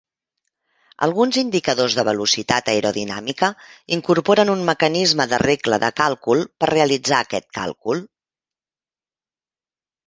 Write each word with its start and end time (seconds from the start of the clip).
Alguns 1.07 1.37
indicadors 1.41 1.97
de 1.99 2.05
velocitat 2.09 2.71
aerodinàmica 2.73 3.51
incorporen 3.99 4.53
un 4.55 4.65
mecanisme 4.71 5.29
de 5.35 5.41
regle 5.45 5.81
de 5.85 5.93
càlcul 6.03 6.43
per 6.63 6.73
realitzar 6.75 7.23
aquest 7.27 7.51
càlcul. 7.61 8.05